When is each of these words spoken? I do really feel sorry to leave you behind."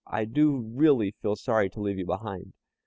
I 0.07 0.25
do 0.25 0.57
really 0.57 1.11
feel 1.21 1.35
sorry 1.35 1.69
to 1.69 1.79
leave 1.79 1.99
you 1.99 2.07
behind." 2.07 2.53